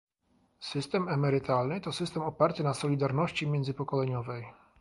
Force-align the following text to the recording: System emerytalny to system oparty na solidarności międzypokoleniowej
System 0.59 1.09
emerytalny 1.09 1.79
to 1.81 1.91
system 1.91 2.23
oparty 2.23 2.63
na 2.63 2.73
solidarności 2.73 3.47
międzypokoleniowej 3.47 4.47